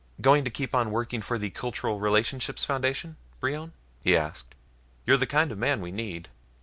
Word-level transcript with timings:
"Going 0.19 0.43
to 0.45 0.49
keep 0.49 0.73
on 0.73 0.89
working 0.89 1.21
for 1.21 1.37
the 1.37 1.51
Cultural 1.51 1.99
Relationships 1.99 2.65
Foundation, 2.65 3.17
Brion?" 3.39 3.71
he 4.03 4.17
asked. 4.17 4.55
"You're 5.05 5.15
the 5.17 5.27
kind 5.27 5.51
of 5.51 5.59
man 5.59 5.79
we 5.79 5.91
need." 5.91 6.27